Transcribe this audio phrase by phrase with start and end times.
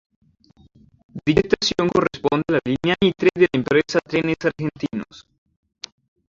[1.23, 5.27] Dicha estación corresponde a la línea Mitre de la empresa Trenes Argentinos.